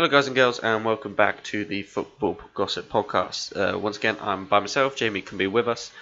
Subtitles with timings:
[0.00, 3.54] Hello, guys and girls, and welcome back to the Football Gossip Podcast.
[3.54, 4.96] Uh, once again, I'm by myself.
[4.96, 5.92] Jamie can be with us,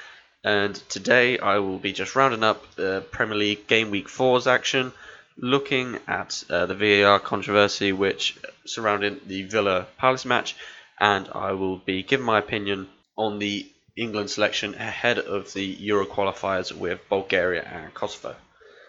[0.44, 4.92] and today I will be just rounding up the Premier League Game Week 4's action,
[5.36, 10.54] looking at uh, the VAR controversy which surrounding the Villa Palace match,
[11.00, 16.06] and I will be giving my opinion on the England selection ahead of the Euro
[16.06, 18.36] qualifiers with Bulgaria and Kosovo.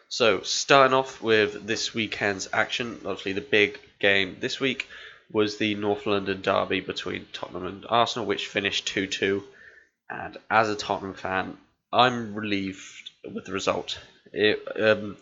[0.07, 4.87] So, starting off with this weekend's action, obviously the big game this week
[5.31, 9.43] was the North London derby between Tottenham and Arsenal, which finished 2 2.
[10.09, 11.57] And as a Tottenham fan,
[11.93, 13.99] I'm relieved with the result.
[14.33, 15.17] It, um,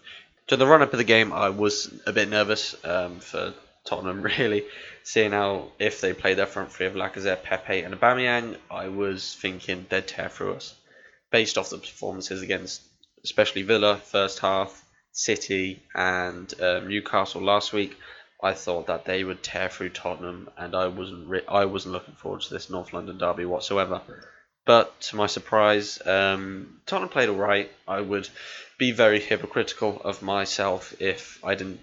[0.48, 3.54] to the run up of the game, I was a bit nervous um, for
[3.86, 4.64] Tottenham, really.
[5.04, 9.36] Seeing how if they played their front three of Lacazette, Pepe, and Aubameyang, I was
[9.36, 10.74] thinking they'd tear through us.
[11.32, 12.82] Based off the performances against
[13.24, 17.98] especially Villa first half, City, and um, Newcastle last week,
[18.42, 22.16] I thought that they would tear through Tottenham, and I wasn't re- I wasn't looking
[22.16, 24.02] forward to this North London derby whatsoever.
[24.66, 27.72] But to my surprise, um, Tottenham played all right.
[27.88, 28.30] I would
[28.78, 31.80] be very hypocritical of myself if I didn't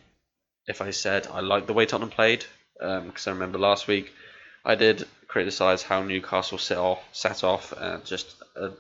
[0.67, 4.13] if I said I liked the way Tottenham played, because um, I remember last week
[4.65, 8.71] I did criticise how Newcastle set off, sat off and just uh,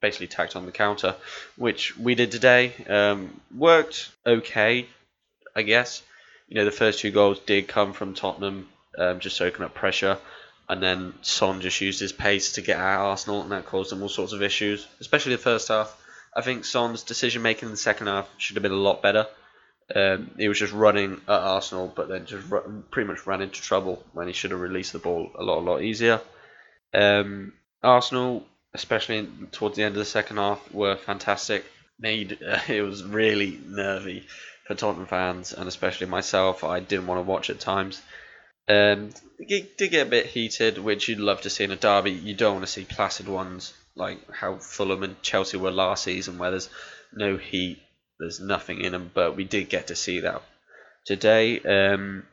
[0.00, 1.16] basically tacked on the counter,
[1.56, 2.72] which we did today.
[2.88, 4.86] Um, worked okay,
[5.54, 6.02] I guess.
[6.48, 10.18] You know, the first two goals did come from Tottenham, um, just soaking up pressure.
[10.68, 14.02] And then Son just used his pace to get at Arsenal, and that caused them
[14.02, 15.96] all sorts of issues, especially the first half.
[16.34, 19.26] I think Son's decision making in the second half should have been a lot better.
[19.94, 23.62] Um, he was just running at Arsenal, but then just run, pretty much ran into
[23.62, 26.20] trouble when he should have released the ball a lot, a lot easier.
[26.92, 27.52] Um,
[27.82, 31.64] Arsenal, especially towards the end of the second half, were fantastic.
[31.98, 34.26] Made uh, it was really nervy
[34.66, 36.64] for Tottenham fans, and especially myself.
[36.64, 38.02] I didn't want to watch at times.
[38.68, 42.10] Um, it did get a bit heated, which you'd love to see in a derby.
[42.10, 46.38] You don't want to see placid ones like how Fulham and Chelsea were last season,
[46.38, 46.68] where there's
[47.12, 47.80] no heat,
[48.18, 49.10] there's nothing in them.
[49.14, 50.42] But we did get to see that
[51.04, 51.60] today.
[51.60, 52.24] Um,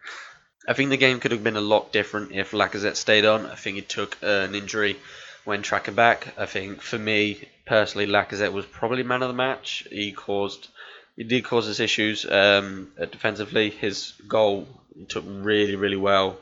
[0.67, 3.45] I think the game could have been a lot different if Lacazette stayed on.
[3.45, 4.97] I think he took an injury
[5.45, 6.33] when tracking back.
[6.37, 9.85] I think for me personally, Lacazette was probably man of the match.
[9.91, 10.69] He caused
[11.15, 13.69] he did cause us issues um, defensively.
[13.69, 14.67] His goal
[15.09, 16.37] took really, really well.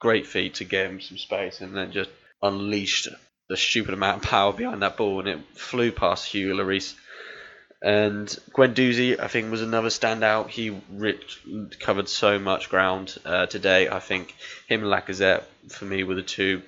[0.00, 2.10] Great feet to give him some space and then just
[2.42, 3.08] unleashed
[3.48, 6.94] the stupid amount of power behind that ball and it flew past Hugo Lloris.
[7.82, 10.48] And Guendouzi, I think, was another standout.
[10.48, 11.38] He ripped,
[11.80, 13.90] covered so much ground uh, today.
[13.90, 14.34] I think
[14.66, 16.62] him and Lacazette, for me, were the two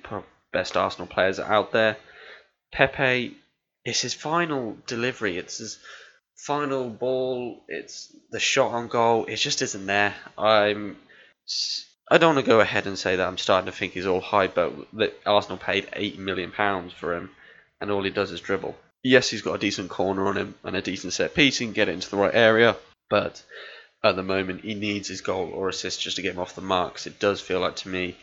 [0.53, 1.97] best Arsenal players out there.
[2.71, 3.34] Pepe,
[3.83, 5.39] it's his final delivery.
[5.39, 5.78] It's his
[6.37, 9.25] final ball, it's the shot on goal.
[9.27, 10.15] It just isn't there.
[10.39, 10.97] I'm.
[12.09, 14.21] I don't want to go ahead and say that I'm starting to think he's all
[14.21, 17.31] hype, but that Arsenal paid eight million pounds for him,
[17.81, 18.77] and all he does is dribble.
[19.03, 21.59] Yes, he's got a decent corner on him and a decent set piece.
[21.59, 22.77] He can get it into the right area,
[23.09, 23.43] but
[24.05, 26.61] at the moment he needs his goal or assist just to get him off the
[26.61, 27.07] marks.
[27.07, 28.17] It does feel like to me.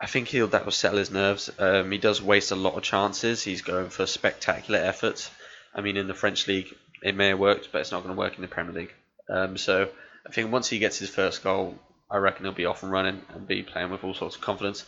[0.00, 1.48] I think he'll that will settle his nerves.
[1.58, 3.42] Um, he does waste a lot of chances.
[3.42, 5.30] He's going for spectacular efforts.
[5.74, 8.18] I mean, in the French league, it may have worked, but it's not going to
[8.18, 8.94] work in the Premier League.
[9.28, 9.88] Um, so
[10.26, 11.76] I think once he gets his first goal,
[12.10, 14.84] I reckon he'll be off and running and be playing with all sorts of confidence.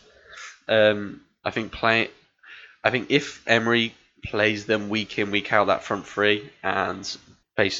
[0.67, 2.09] Um, I think play,
[2.83, 3.93] I think if Emery
[4.23, 7.17] plays them week in week out that front three and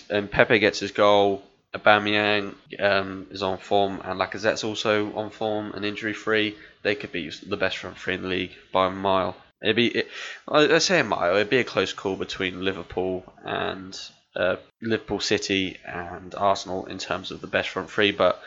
[0.09, 5.73] and Pepe gets his goal, Aubameyang um, is on form and Lacazette's also on form
[5.73, 8.91] and injury free, they could be the best front three in the league by a
[8.91, 9.35] mile.
[9.62, 10.07] It'd be, it,
[10.47, 11.35] I say a mile.
[11.35, 14.00] It'd be a close call between Liverpool and
[14.35, 18.41] uh, Liverpool City and Arsenal in terms of the best front three, but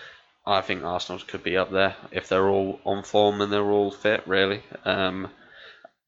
[0.47, 3.91] I think Arsenal could be up there if they're all on form and they're all
[3.91, 4.23] fit.
[4.27, 5.31] Really, um,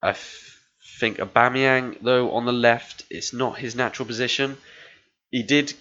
[0.02, 0.58] I f-
[0.98, 4.56] think Aubameyang though on the left, it's not his natural position.
[5.30, 5.72] He did,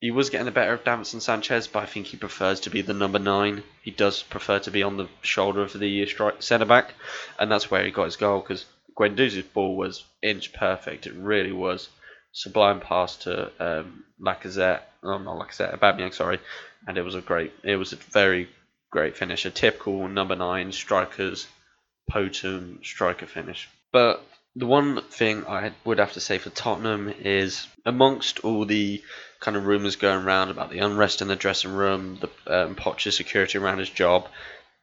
[0.00, 2.82] he was getting the better of Davinson Sanchez, but I think he prefers to be
[2.82, 3.62] the number nine.
[3.82, 6.06] He does prefer to be on the shoulder of the
[6.40, 6.94] centre back,
[7.38, 8.66] and that's where he got his goal because
[8.96, 11.06] Guendouzi's ball was inch perfect.
[11.06, 11.88] It really was
[12.36, 14.82] sublime pass to um, Lacazette.
[15.02, 16.38] Oh, not Lacazette, Aubameyang, sorry.
[16.86, 18.50] And it was a great, it was a very
[18.90, 19.46] great finish.
[19.46, 21.46] A typical number nine strikers,
[22.10, 23.70] potent striker finish.
[23.90, 24.22] But
[24.54, 29.02] the one thing I would have to say for Tottenham is amongst all the
[29.40, 33.16] kind of rumours going around about the unrest in the dressing room, the um, Poch's
[33.16, 34.28] security around his job,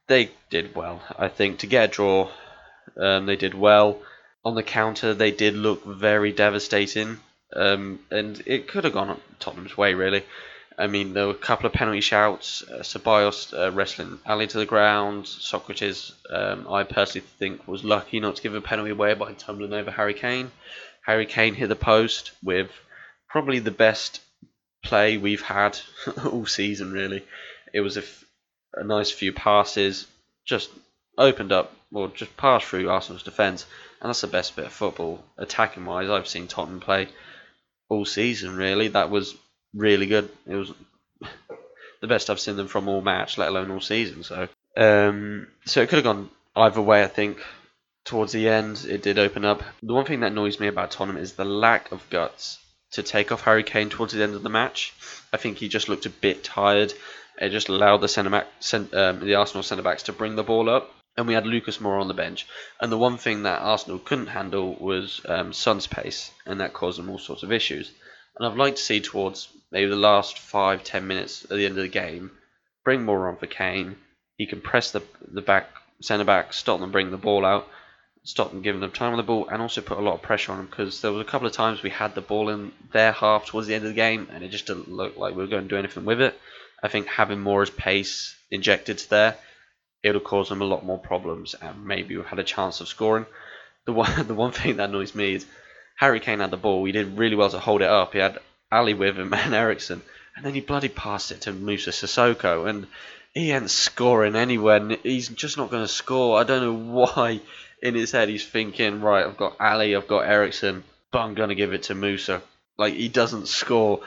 [0.08, 1.02] they did well.
[1.16, 2.30] I think to get a draw,
[2.96, 4.02] um, they did well.
[4.44, 7.20] On the counter, they did look very devastating.
[7.54, 10.24] Um, and it could have gone Tottenham's way, really.
[10.76, 12.64] I mean, there were a couple of penalty shouts.
[12.68, 15.24] Uh, Ceballos uh, wrestling Alli to the ground.
[15.24, 19.72] Sokratis, um, I personally think, was lucky not to give a penalty away by tumbling
[19.72, 20.50] over Harry Kane.
[21.06, 22.70] Harry Kane hit the post with
[23.28, 24.20] probably the best
[24.82, 25.78] play we've had
[26.24, 27.24] all season, really.
[27.72, 28.24] It was a, f-
[28.74, 30.06] a nice few passes,
[30.44, 30.70] just
[31.16, 33.64] opened up, or just passed through Arsenal's defence,
[34.00, 37.08] and that's the best bit of football, attacking wise, I've seen Tottenham play
[37.94, 38.88] all season, really.
[38.88, 39.34] That was
[39.74, 40.28] really good.
[40.46, 40.72] It was
[42.00, 44.22] the best I've seen them from all match, let alone all season.
[44.22, 47.02] So, um, so it could have gone either way.
[47.02, 47.38] I think
[48.04, 49.62] towards the end it did open up.
[49.82, 52.58] The one thing that annoys me about Tottenham is the lack of guts
[52.92, 54.92] to take off Harry Kane towards the end of the match.
[55.32, 56.92] I think he just looked a bit tired.
[57.38, 58.46] It just allowed the centre back,
[58.92, 62.00] um, the Arsenal centre backs to bring the ball up, and we had Lucas Moura
[62.00, 62.46] on the bench.
[62.80, 66.98] And the one thing that Arsenal couldn't handle was um, Son's pace, and that caused
[66.98, 67.90] them all sorts of issues.
[68.36, 71.76] And I'd like to see towards maybe the last five, ten minutes at the end
[71.76, 72.30] of the game,
[72.84, 73.96] bring more on for Kane.
[74.36, 75.68] He can press the the back
[76.00, 77.68] centre back, stop them bring the ball out,
[78.24, 80.52] stop them giving them time on the ball, and also put a lot of pressure
[80.52, 83.12] on them because there was a couple of times we had the ball in their
[83.12, 85.48] half towards the end of the game, and it just didn't look like we were
[85.48, 86.38] going to do anything with it.
[86.82, 89.36] I think having Moura's pace injected to there,
[90.04, 92.88] it would have them a lot more problems, and maybe we've had a chance of
[92.88, 93.24] scoring.
[93.86, 95.46] The one the one thing that annoys me is
[95.96, 96.84] Harry Kane had the ball.
[96.84, 98.12] He did really well to hold it up.
[98.12, 98.38] He had
[98.70, 100.02] Alli with him and Eriksen,
[100.36, 102.86] and then he bloody passed it to Moussa Sissoko, and
[103.32, 104.98] he ain't scoring anywhere.
[105.02, 106.38] He's just not going to score.
[106.38, 107.40] I don't know why.
[107.82, 111.50] In his head, he's thinking, right, I've got Alli, I've got Eriksen, but I'm going
[111.50, 112.40] to give it to Moussa.
[112.78, 114.00] Like he doesn't score.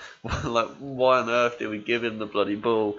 [0.43, 2.97] like why on earth did we give him the bloody ball?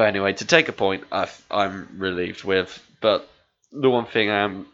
[0.00, 2.82] But anyway, to take a point, i am relieved with.
[3.02, 3.28] But
[3.70, 4.64] the one thing I'm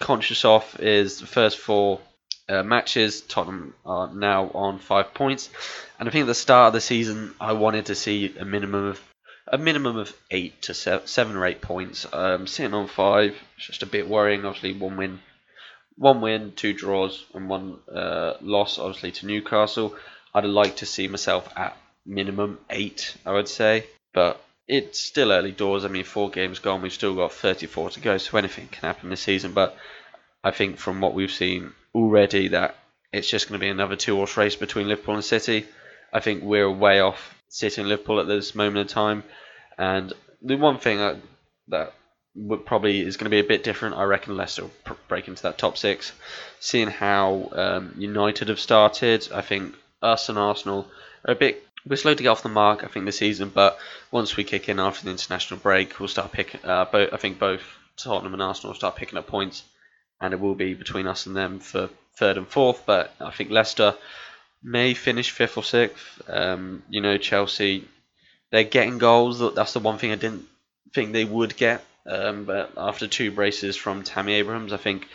[0.00, 2.00] conscious of is the first four
[2.48, 3.20] uh, matches.
[3.20, 5.50] Tottenham are now on five points,
[6.00, 8.86] and I think at the start of the season, I wanted to see a minimum
[8.86, 9.00] of
[9.46, 12.04] a minimum of eight to seven, or eight points.
[12.12, 14.44] Um, sitting on five, it's just a bit worrying.
[14.44, 15.20] Obviously, one win,
[15.94, 18.80] one win, two draws, and one uh, loss.
[18.80, 19.94] Obviously to Newcastle.
[20.34, 23.16] I'd like to see myself at minimum eight.
[23.24, 25.84] I would say, but it's still early doors.
[25.84, 26.82] I mean, four games gone.
[26.82, 29.52] We've still got 34 to go, so anything can happen this season.
[29.52, 29.76] But
[30.44, 32.76] I think from what we've seen already that
[33.12, 35.66] it's just going to be another two-horse race between Liverpool and City.
[36.12, 39.22] I think we're way off City and Liverpool at this moment in time.
[39.76, 41.16] And the one thing that,
[41.68, 41.92] that
[42.34, 45.42] would probably is going to be a bit different, I reckon Leicester will break into
[45.42, 46.12] that top six.
[46.60, 50.86] Seeing how um, United have started, I think us and Arsenal
[51.26, 51.62] are a bit.
[51.86, 53.50] We're slow to get off the mark, I think, this season.
[53.52, 53.78] But
[54.10, 56.60] once we kick in after the international break, we'll start picking.
[56.64, 57.62] Uh, both, I think both
[57.96, 59.64] Tottenham and Arsenal will start picking up points
[60.20, 62.84] and it will be between us and them for third and fourth.
[62.86, 63.94] But I think Leicester
[64.62, 66.22] may finish fifth or sixth.
[66.28, 67.88] Um, you know, Chelsea,
[68.50, 69.54] they're getting goals.
[69.54, 70.46] That's the one thing I didn't
[70.94, 71.84] think they would get.
[72.06, 75.08] Um, but after two braces from Tammy Abrahams, I think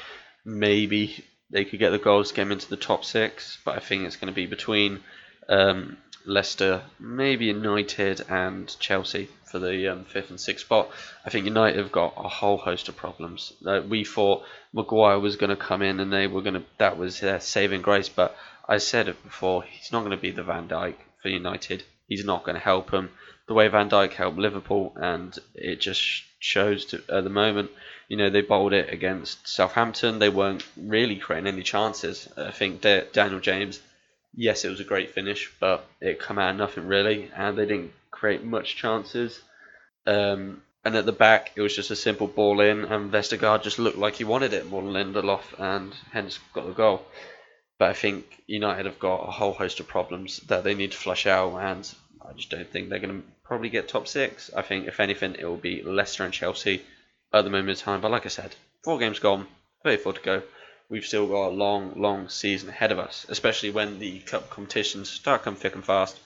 [0.45, 3.57] maybe they could get the goals, get them into the top six.
[3.63, 4.99] But I think it's going to be between
[5.47, 10.89] um, Leicester, maybe United, and Chelsea for the um, fifth and sixth spot.
[11.25, 13.53] I think United have got a whole host of problems.
[13.65, 14.43] Uh, we thought
[14.73, 17.81] Maguire was going to come in and they were going to that was their saving
[17.81, 18.35] grace, but
[18.67, 19.63] I said it before.
[19.63, 21.83] He's not going to be the Van Dijk for United.
[22.07, 23.09] He's not going to help them
[23.47, 27.71] the way Van Dijk helped Liverpool, and it just shows to, at the moment.
[28.09, 30.19] You know they bowled it against Southampton.
[30.19, 32.27] They weren't really creating any chances.
[32.37, 33.81] I think Daniel James
[34.37, 37.65] yes, it was a great finish, but it come out of nothing really, and they
[37.65, 39.41] didn't create much chances.
[40.05, 43.79] Um, and at the back, it was just a simple ball in, and Vestergaard just
[43.79, 47.03] looked like he wanted it more than Lindelof, and hence got the goal.
[47.79, 50.97] But I think United have got a whole host of problems that they need to
[50.97, 51.91] flush out, and
[52.21, 54.51] I just don't think they're going to probably get top six.
[54.55, 56.83] I think, if anything, it will be Leicester and Chelsea
[57.33, 58.01] at the moment in time.
[58.01, 59.47] But like I said, four games gone,
[59.83, 60.43] 34 to go
[60.89, 65.09] we've still got a long, long season ahead of us, especially when the cup competitions
[65.09, 66.17] start coming thick and fast.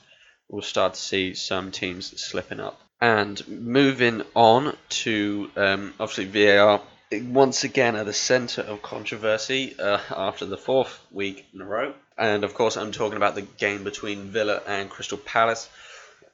[0.48, 2.80] We'll start to see some teams slipping up.
[3.00, 10.00] And moving on to um, obviously VAR, once again at the centre of controversy uh,
[10.15, 11.94] after the fourth week in a row.
[12.18, 15.68] And of course, I'm talking about the game between Villa and Crystal Palace,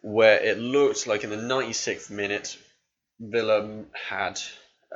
[0.02, 2.58] where it looked like in the 96th minute,
[3.20, 4.40] Villa had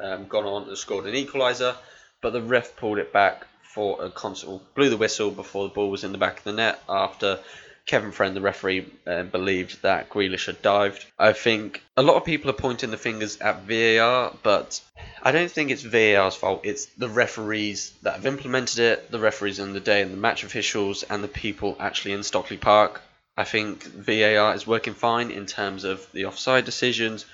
[0.02, 1.76] um, gone on and scored an equaliser
[2.22, 5.90] but the ref pulled it back for a console, blew the whistle before the ball
[5.90, 7.40] was in the back of the net after
[7.86, 11.06] Kevin Friend, the referee, uh, believed that Grealish had dived.
[11.18, 14.80] I think a lot of people are pointing the fingers at VAR, but
[15.24, 16.62] I don't think it's VAR's fault.
[16.64, 20.44] It's the referees that have implemented it, the referees in the day, and the match
[20.44, 23.02] officials, and the people actually in Stockley Park
[23.38, 27.26] I think VAR is working fine in terms of the offside decisions,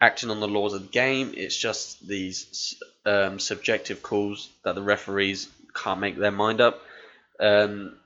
[0.00, 1.34] acting on the laws of the game.
[1.36, 6.80] It's just these um, subjective calls that the referees can't make their mind up.
[7.38, 7.96] Um,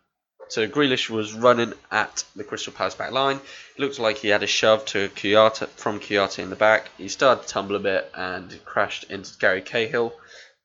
[0.49, 3.41] so Grealish was running at the Crystal Palace back line.
[3.77, 6.91] It looked like he had a shove to Kouyaté from Kouyaté in the back.
[6.99, 10.15] He started to tumble a bit and crashed into Gary Cahill,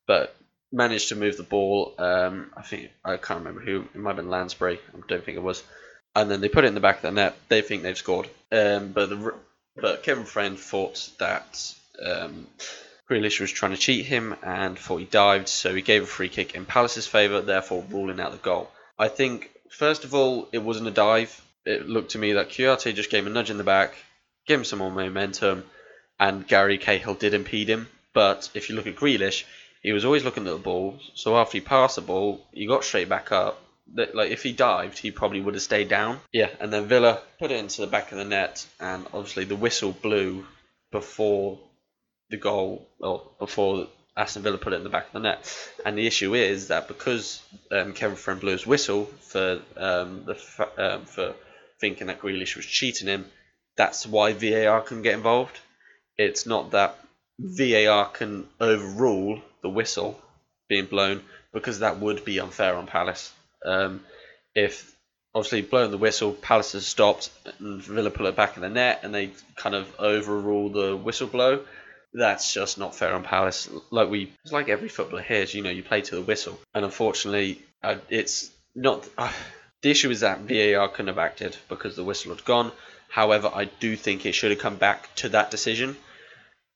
[0.05, 0.35] but
[0.71, 1.95] managed to move the ball.
[1.97, 3.85] Um, I think I can't remember who.
[3.93, 4.79] It might have been Lansbury.
[4.93, 5.63] I don't think it was.
[6.15, 7.35] And then they put it in the back of the net.
[7.47, 8.29] They think they've scored.
[8.51, 9.33] Um, but the
[9.75, 12.47] but Kevin Friend thought that um,
[13.09, 16.29] Grealish was trying to cheat him and thought he dived, so he gave a free
[16.29, 18.71] kick in Palace's favour, therefore ruling out the goal.
[18.99, 21.41] I think first of all, it wasn't a dive.
[21.65, 23.95] It looked to me that Kouyaté just gave him a nudge in the back,
[24.45, 25.63] gave him some more momentum,
[26.19, 27.87] and Gary Cahill did impede him.
[28.13, 29.45] But if you look at Grealish,
[29.81, 30.99] he was always looking at the ball.
[31.15, 33.61] So after he passed the ball, he got straight back up.
[33.95, 36.19] Like if he dived, he probably would have stayed down.
[36.31, 39.55] Yeah, and then Villa put it into the back of the net, and obviously the
[39.55, 40.45] whistle blew
[40.91, 41.59] before
[42.29, 45.57] the goal, or before Aston Villa put it in the back of the net.
[45.85, 50.37] And the issue is that because um, Kevin Friend blew his whistle for um, the
[50.77, 51.33] um, for
[51.79, 53.25] thinking that Grealish was cheating him,
[53.77, 55.57] that's why VAR can get involved.
[56.17, 56.97] It's not that
[57.39, 60.19] VAR can overrule the whistle
[60.67, 63.33] being blown because that would be unfair on Palace.
[63.65, 64.01] Um,
[64.53, 64.93] if
[65.33, 68.99] obviously blowing the whistle, Palace has stopped and Villa pull it back in the net
[69.03, 71.61] and they kind of overrule the whistle blow
[72.13, 73.69] that's just not fair on Palace.
[73.91, 76.85] Like we, it's like every footballer here, you know, you play to the whistle, and
[76.85, 79.07] unfortunately, uh, it's not.
[79.17, 79.31] Uh,
[79.81, 82.71] the issue is that VAR couldn't have acted because the whistle had gone.
[83.09, 85.95] However, I do think it should have come back to that decision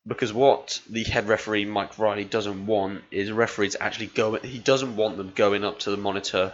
[0.06, 4.44] because what the head referee Mike Riley doesn't want is referees actually going.
[4.44, 6.54] He doesn't want them going up to the monitor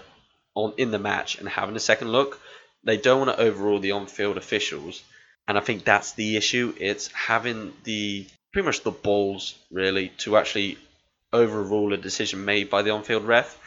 [0.56, 2.40] on in the match and having a second look.
[2.84, 5.04] They don't want to overrule the on-field officials,
[5.48, 6.74] and I think that's the issue.
[6.80, 10.78] It's having the pretty much the balls really to actually
[11.32, 13.58] overrule a decision made by the on-field ref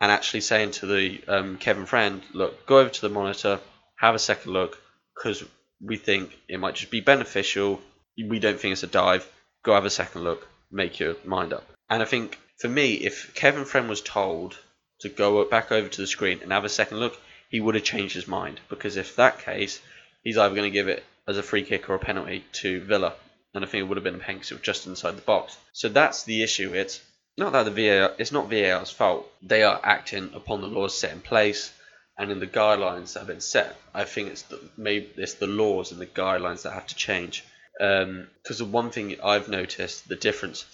[0.00, 3.60] and actually saying to the um, Kevin Friend, look, go over to the monitor,
[3.98, 4.80] have a second look
[5.14, 5.44] because
[5.80, 7.80] we think it might just be beneficial.
[8.18, 9.30] We don't think it's a dive.
[9.62, 11.64] Go have a second look, make your mind up.
[11.88, 14.58] And I think for me, if Kevin Friend was told
[15.00, 17.16] to go back over to the screen and have a second look,
[17.48, 19.80] he would have changed his mind because if that case,
[20.24, 23.14] he's either going to give it as a free kick or a penalty to Villa
[23.54, 25.56] and I think it would have been a penalty just inside the box.
[25.72, 26.72] So that's the issue.
[26.74, 27.00] It's
[27.36, 29.30] not that the VAR, it's not VAR's fault.
[29.42, 31.72] They are acting upon the laws set in place
[32.18, 33.76] and in the guidelines that have been set.
[33.94, 37.44] I think it's the, maybe it's the laws and the guidelines that have to change.
[37.78, 38.28] Because um,
[38.58, 40.66] the one thing I've noticed, the difference,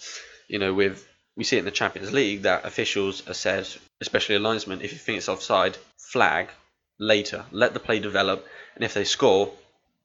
[0.47, 3.65] you know, with we see it in the Champions League that officials are said,
[4.01, 6.49] especially a linesman, if you think it's offside, flag
[6.99, 8.45] later, let the play develop,
[8.75, 9.49] and if they score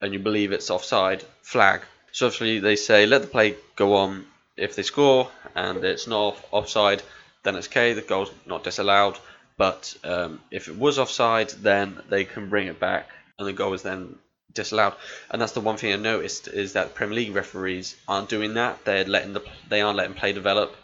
[0.01, 1.83] and you believe it's offside, flag
[2.15, 4.25] so obviously they say let the play go on.
[4.57, 7.03] If they score and it's not offside,
[7.43, 7.93] then it's okay.
[7.93, 9.19] The goal's not disallowed.
[9.57, 13.73] But um, if it was offside, then they can bring it back, and the goal
[13.75, 14.15] is then
[14.53, 14.95] disallowed.
[15.29, 18.85] And that's the one thing I noticed is that Premier League referees aren't doing that.
[18.85, 20.77] They're letting the they aren't letting play develop.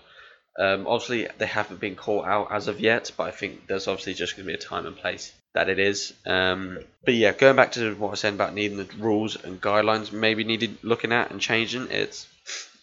[0.58, 4.14] Um, obviously, they haven't been caught out as of yet, but I think there's obviously
[4.14, 6.12] just going to be a time and place that it is.
[6.26, 10.12] Um, but yeah, going back to what I said about needing the rules and guidelines,
[10.12, 11.88] maybe needed looking at and changing.
[11.90, 12.26] It's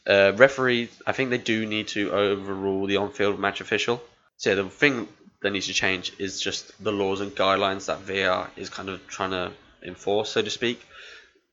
[0.08, 0.90] uh, referees.
[1.06, 4.02] I think they do need to overrule the on-field match official.
[4.38, 5.08] So the thing
[5.42, 9.06] that needs to change is just the laws and guidelines that VAR is kind of
[9.08, 9.52] trying to
[9.84, 10.86] enforce, so to speak.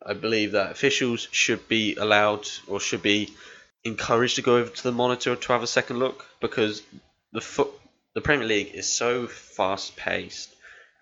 [0.04, 3.30] I believe that officials should be allowed or should be
[3.84, 6.82] encouraged to go over to the monitor to have a second look because
[7.32, 7.70] the foot
[8.14, 10.53] the Premier League is so fast paced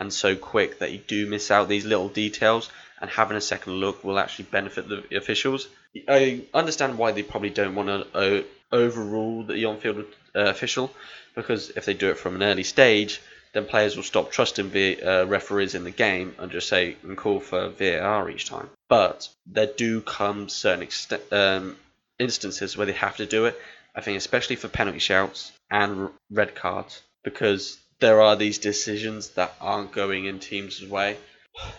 [0.03, 2.69] and so quick that you do miss out these little details
[3.01, 5.69] and having a second look will actually benefit the officials.
[6.09, 8.43] I understand why they probably don't want to uh,
[8.73, 10.05] overrule the on-field
[10.35, 10.93] uh, official
[11.37, 13.21] because if they do it from an early stage,
[13.53, 17.17] then players will stop trusting the uh, referees in the game and just say and
[17.17, 18.69] call for VAR each time.
[18.89, 20.89] But there do come certain
[21.31, 21.77] um,
[22.19, 23.57] instances where they have to do it.
[23.95, 29.55] I think especially for penalty shouts and red cards because there are these decisions that
[29.61, 31.17] aren't going in teams' way.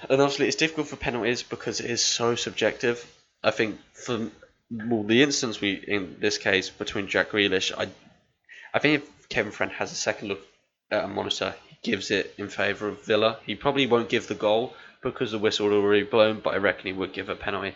[0.09, 3.05] And obviously, it's difficult for penalties because it is so subjective.
[3.43, 4.31] I think for
[4.71, 7.89] well, the instance we in this case between Jack Grealish, I,
[8.73, 10.41] I think if Kevin Friend has a second look
[10.89, 13.39] at a monitor, he gives it in favour of Villa.
[13.45, 16.87] He probably won't give the goal because the whistle had already blown, but I reckon
[16.87, 17.75] he would give a penalty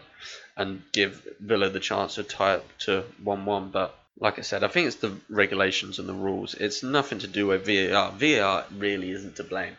[0.55, 3.71] and give Villa the chance to tie up to one-one.
[3.71, 6.53] But like I said, I think it's the regulations and the rules.
[6.55, 8.11] It's nothing to do with VAR.
[8.11, 9.77] VAR really isn't to blame.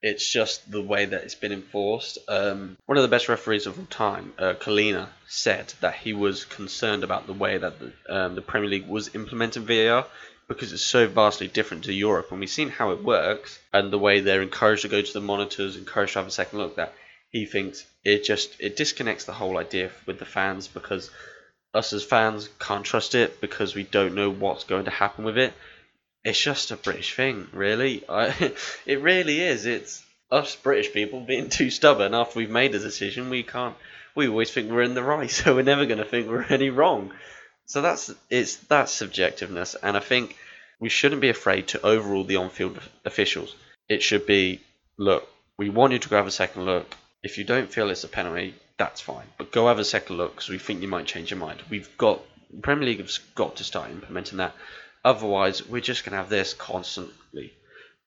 [0.00, 2.18] It's just the way that it's been enforced.
[2.28, 6.44] Um, one of the best referees of all time, uh, Collina, said that he was
[6.44, 10.06] concerned about the way that the, um, the Premier League was implementing VAR
[10.46, 12.28] because it's so vastly different to Europe.
[12.30, 15.20] And we've seen how it works and the way they're encouraged to go to the
[15.20, 16.76] monitors, encouraged to have a second look.
[16.76, 16.94] That
[17.30, 21.10] he thinks it just it disconnects the whole idea with the fans because
[21.74, 25.38] us as fans can't trust it because we don't know what's going to happen with
[25.38, 25.52] it.
[26.24, 28.04] It's just a British thing, really.
[28.08, 28.52] I,
[28.86, 29.66] it really is.
[29.66, 33.30] It's us British people being too stubborn after we've made a decision.
[33.30, 33.76] We can't.
[34.14, 36.70] We always think we're in the right, so we're never going to think we're any
[36.70, 37.12] wrong.
[37.66, 40.36] So that's it's that subjectiveness, and I think
[40.80, 43.54] we shouldn't be afraid to overrule the on-field officials.
[43.88, 44.60] It should be,
[44.96, 46.94] look, we want you to have a second look.
[47.22, 49.26] If you don't feel it's a penalty, that's fine.
[49.36, 51.62] But go have a second look because we think you might change your mind.
[51.68, 52.20] We've got
[52.62, 54.54] Premier League has got to start implementing that.
[55.04, 57.52] Otherwise, we're just going to have this constantly.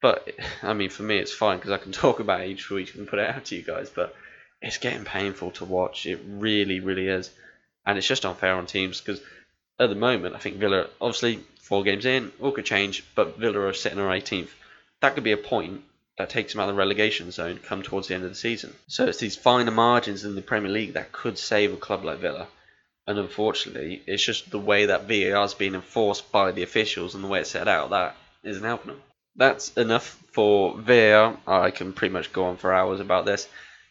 [0.01, 0.29] But
[0.63, 3.07] I mean, for me, it's fine because I can talk about it each week and
[3.07, 3.89] put it out to you guys.
[3.89, 4.15] But
[4.61, 6.05] it's getting painful to watch.
[6.05, 7.29] It really, really is,
[7.85, 9.21] and it's just unfair on teams because
[9.79, 13.59] at the moment, I think Villa obviously four games in, all could change, but Villa
[13.61, 14.49] are sitting on 18th.
[15.01, 15.83] That could be a point
[16.21, 18.71] that takes them out of the relegation zone come towards the end of the season.
[18.85, 22.19] So it's these finer margins in the Premier League that could save a club like
[22.19, 22.47] Villa.
[23.07, 27.23] And unfortunately, it's just the way that VAR is being enforced by the officials and
[27.23, 29.01] the way it's set out that isn't helping them.
[29.35, 31.39] That's enough for VAR.
[31.47, 33.47] I can pretty much go on for hours about this.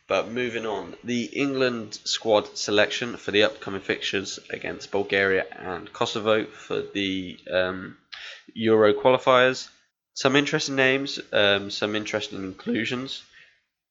[0.06, 6.44] But moving on, the England squad selection for the upcoming fixtures against Bulgaria and Kosovo
[6.44, 7.96] for the um,
[8.54, 9.68] Euro qualifiers
[10.14, 13.23] some interesting names, um, some interesting inclusions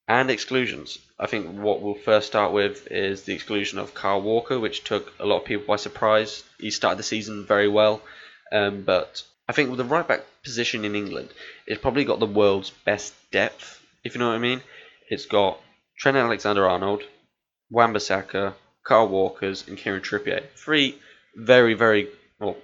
[0.08, 0.98] and exclusions.
[1.20, 5.14] I think what we'll first start with is the exclusion of Kyle Walker, which took
[5.20, 6.44] a lot of people by surprise.
[6.60, 8.02] He started the season very well,
[8.52, 11.30] um, but I think with the right back position in England,
[11.68, 14.62] it's probably got the world's best depth, if you know what I mean.
[15.10, 15.62] It's got
[15.98, 17.04] Trent Alexander Arnold,
[17.70, 20.44] Wan Bissaka, Kyle Walkers, and Kieran Trippier.
[20.56, 20.98] Three
[21.36, 22.10] very, very,
[22.40, 22.58] well,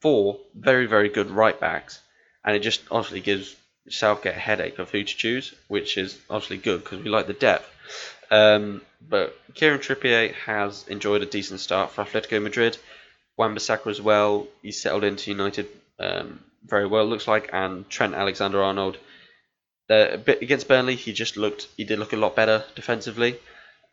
[0.00, 2.00] four very, very good right backs
[2.44, 3.54] and it just obviously gives
[3.88, 7.32] Southgate a headache of who to choose, which is obviously good because we like the
[7.32, 7.68] depth.
[8.30, 12.76] Um, but Kieran Trippier has enjoyed a decent start for Atletico Madrid.
[13.36, 14.48] Wan-Bissaka as well.
[14.62, 18.98] He settled into United um, very well, looks like, and Trent Alexander-Arnold.
[19.88, 21.68] Uh, against Burnley, he just looked.
[21.76, 23.38] He did look a lot better defensively,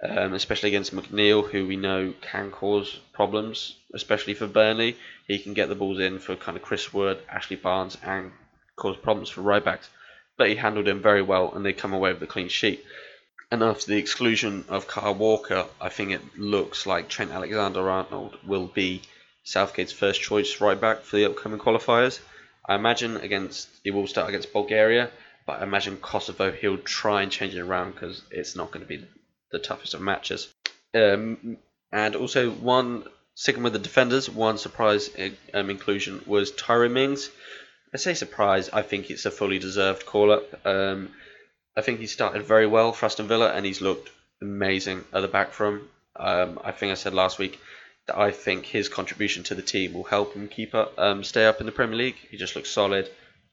[0.09, 4.97] um, especially against McNeil, who we know can cause problems, especially for Burnley.
[5.27, 8.31] He can get the balls in for kind of Chris Wood, Ashley Barnes, and
[8.75, 9.89] cause problems for right backs,
[10.37, 12.83] but he handled him very well and they come away with a clean sheet.
[13.51, 18.37] And after the exclusion of Kyle Walker, I think it looks like Trent Alexander Arnold
[18.45, 19.01] will be
[19.43, 22.19] Southgate's first choice right back for the upcoming qualifiers.
[22.67, 25.11] I imagine against he will start against Bulgaria,
[25.45, 28.89] but I imagine Kosovo he'll try and change it around because it's not going to
[28.89, 29.05] be
[29.55, 30.53] the toughest of matches.
[30.93, 31.57] Um,
[31.91, 35.09] and also one sticking with the defenders, one surprise
[35.53, 37.29] um, inclusion was Tyrone Mings.
[37.93, 38.69] I say surprise.
[38.69, 40.65] I think it's a fully deserved call up.
[40.65, 41.11] Um,
[41.77, 45.27] I think he started very well for Aston Villa and he's looked amazing at the
[45.27, 45.87] back from.
[46.17, 47.59] Um, I think I said last week
[48.07, 51.45] that I think his contribution to the team will help him keep up, um, stay
[51.45, 52.17] up in the Premier League.
[52.29, 53.09] He just looks solid,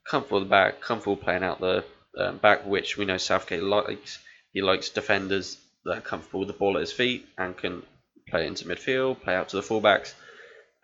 [0.08, 1.84] comfortable at the back, comfortable playing out the
[2.18, 4.18] um, back, which we know Southgate likes.
[4.52, 7.82] He likes defenders that are comfortable with the ball at his feet and can
[8.28, 10.14] play into midfield, play out to the fullbacks.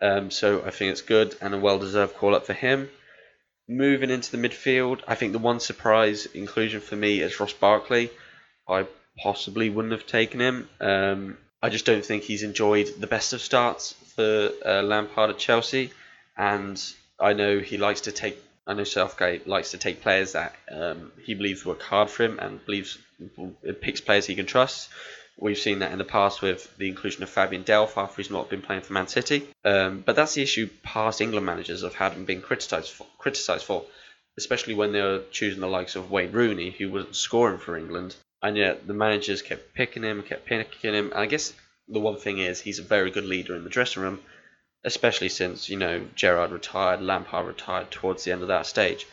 [0.01, 2.89] Um, so I think it's good and a well-deserved call up for him.
[3.67, 8.09] Moving into the midfield, I think the one surprise inclusion for me is Ross Barkley.
[8.67, 8.87] I
[9.21, 10.69] possibly wouldn't have taken him.
[10.79, 15.37] Um, I just don't think he's enjoyed the best of starts for uh, Lampard at
[15.37, 15.91] Chelsea,
[16.37, 16.81] and
[17.19, 18.41] I know he likes to take.
[18.65, 22.39] I know Southgate likes to take players that um, he believes work hard for him
[22.39, 22.97] and believes
[23.81, 24.89] picks players he can trust.
[25.41, 28.49] We've seen that in the past with the inclusion of Fabian Delph after he's not
[28.49, 29.47] been playing for Man City.
[29.63, 33.63] Um, but that's the issue past England managers have had and been criticised for, criticised
[33.63, 33.85] for,
[34.37, 38.15] especially when they were choosing the likes of Wayne Rooney, who wasn't scoring for England.
[38.41, 41.11] And yet the managers kept picking him, kept picking him.
[41.11, 41.53] And I guess
[41.87, 44.19] the one thing is he's a very good leader in the dressing room,
[44.83, 49.07] especially since, you know, Gerrard retired, Lampard retired towards the end of that stage.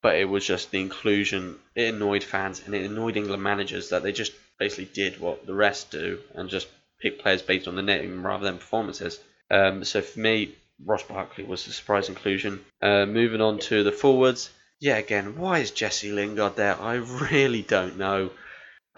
[0.00, 4.02] But it was just the inclusion, it annoyed fans and it annoyed England managers that
[4.02, 6.68] they just basically did what the rest do and just
[7.00, 9.18] pick players based on the name rather than performances.
[9.50, 12.64] Um, so for me, Ross Barkley was a surprise inclusion.
[12.80, 14.50] Uh, moving on to the forwards.
[14.80, 16.80] Yeah, again, why is Jesse Lingard there?
[16.80, 18.30] I really don't know.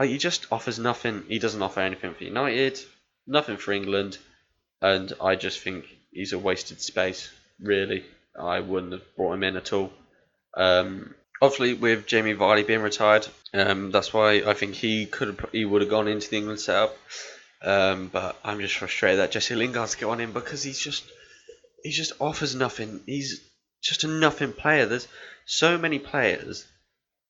[0.02, 1.24] He just offers nothing.
[1.28, 2.78] He doesn't offer anything for United,
[3.26, 4.18] nothing for England,
[4.80, 7.30] and I just think he's a wasted space.
[7.60, 8.04] Really,
[8.38, 9.92] I wouldn't have brought him in at all.
[10.54, 15.64] Um, Obviously, with Jamie Vardy being retired, um, that's why I think he could he
[15.64, 16.94] would have gone into the England setup.
[17.62, 21.04] Um, but I'm just frustrated that Jesse Lingard's got him because he's just
[21.82, 23.00] he just offers nothing.
[23.06, 23.40] He's
[23.82, 24.84] just a nothing player.
[24.84, 25.08] There's
[25.46, 26.66] so many players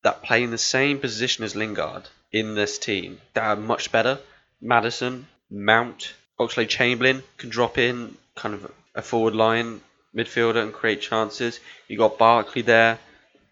[0.02, 4.18] that play in the same position as Lingard in this team that are much better.
[4.60, 9.82] Maddison, Mount, Oxlade Chamberlain can drop in kind of a forward line
[10.16, 11.60] midfielder and create chances.
[11.86, 12.98] You got Barkley there.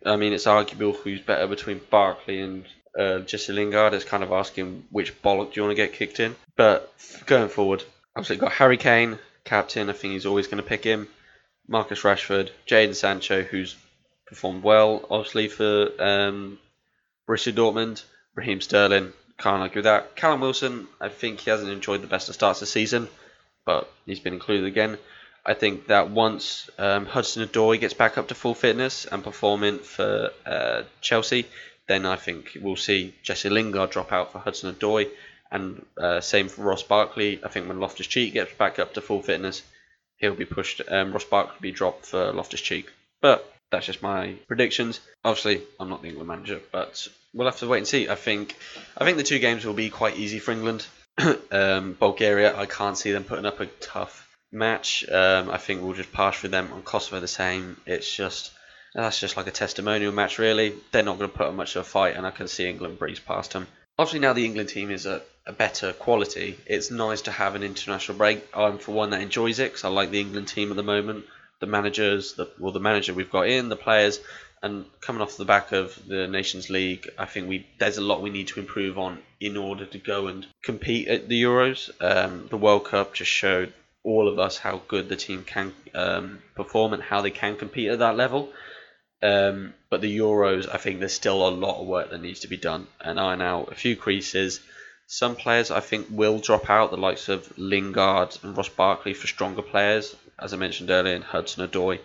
[0.04, 2.64] I mean, it's arguable who's better between Barkley and
[2.98, 3.94] uh, Jesse Lingard.
[3.94, 6.36] It's kind of asking which bollock do you want to get kicked in.
[6.56, 6.92] But
[7.26, 7.82] going forward,
[8.14, 9.90] obviously got Harry Kane, captain.
[9.90, 11.08] I think he's always going to pick him.
[11.66, 13.76] Marcus Rashford, Jadon Sancho, who's
[14.26, 16.58] performed well, obviously for um,
[17.28, 18.04] Borussia Dortmund.
[18.34, 20.14] Raheem Sterling, can't argue with that.
[20.16, 23.08] Callum Wilson, I think he hasn't enjoyed the best of starts the season,
[23.66, 24.96] but he's been included again.
[25.44, 29.78] I think that once um, Hudson Odoi gets back up to full fitness and performing
[29.78, 31.46] for uh, Chelsea,
[31.86, 35.08] then I think we'll see Jesse Lingard drop out for Hudson Odoi,
[35.50, 37.40] and uh, same for Ross Barkley.
[37.42, 39.62] I think when Loftus Cheek gets back up to full fitness,
[40.18, 40.82] he'll be pushed.
[40.86, 45.00] Um, Ross Barkley will be dropped for Loftus Cheek, but that's just my predictions.
[45.24, 48.08] Obviously, I'm not the England manager, but we'll have to wait and see.
[48.08, 48.54] I think
[48.96, 50.86] I think the two games will be quite easy for England.
[51.50, 55.08] um, Bulgaria, I can't see them putting up a tough match.
[55.08, 56.70] Um, I think we'll just pass through them.
[56.72, 57.80] On Kosovo, the same.
[57.86, 58.52] It's just
[58.94, 60.74] that's just like a testimonial match, really.
[60.92, 62.98] They're not going to put up much of a fight, and I can see England
[62.98, 63.66] breeze past them.
[63.98, 66.58] Obviously, now the England team is a, a better quality.
[66.66, 68.46] It's nice to have an international break.
[68.54, 71.24] I'm for one that enjoys it because I like the England team at the moment.
[71.60, 74.20] The managers, the well, the manager we've got in, the players,
[74.62, 78.22] and coming off the back of the Nations League, I think we there's a lot
[78.22, 81.90] we need to improve on in order to go and compete at the Euros.
[82.00, 83.72] Um, the World Cup just showed
[84.08, 87.90] all of us how good the team can um, perform and how they can compete
[87.90, 88.50] at that level.
[89.22, 92.48] Um, but the Euros, I think there's still a lot of work that needs to
[92.48, 94.60] be done and iron out a few creases.
[95.06, 99.26] Some players I think will drop out, the likes of Lingard and Ross Barkley for
[99.26, 101.98] stronger players, as I mentioned earlier, in Hudson Odoi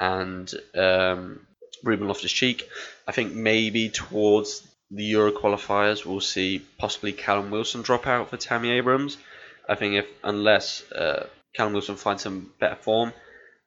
[0.00, 1.46] and um,
[1.84, 2.68] Ruben Loftus Cheek.
[3.06, 8.36] I think maybe towards the Euro qualifiers, we'll see possibly Callum Wilson drop out for
[8.36, 9.16] Tammy Abrahams.
[9.68, 13.12] I think if unless uh, Callum Wilson finds some better form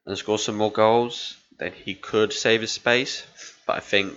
[0.05, 3.25] and scores some more goals, then he could save his space.
[3.65, 4.13] But I think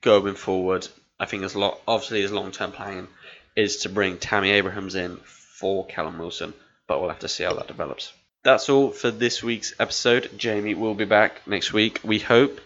[0.00, 0.86] going forward,
[1.18, 1.80] I think a lot.
[1.88, 3.08] Obviously, his long-term plan
[3.54, 6.52] is to bring Tammy Abrahams in for Callum Wilson,
[6.86, 8.12] but we'll have to see how that develops.
[8.42, 10.30] That's all for this week's episode.
[10.36, 12.60] Jamie will be back next week, we hope,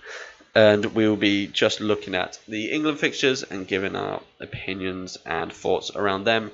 [0.55, 5.53] and we will be just looking at the England fixtures and giving our opinions and
[5.53, 6.51] thoughts around them.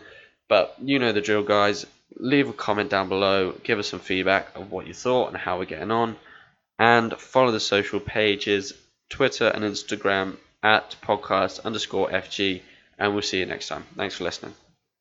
[0.49, 1.87] But you know the drill, guys.
[2.19, 5.59] Leave a comment down below, give us some feedback of what you thought and how
[5.59, 6.17] we're getting on
[6.79, 8.73] and follow the social pages
[9.09, 12.63] Twitter and Instagram at podcast underscore FG.
[12.99, 13.85] And we'll see you next time.
[13.97, 14.55] Thanks for listening.